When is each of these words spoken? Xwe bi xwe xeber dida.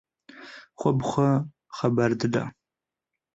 Xwe 0.79 0.89
bi 0.97 1.05
xwe 1.11 1.27
xeber 1.77 2.11
dida. 2.21 2.43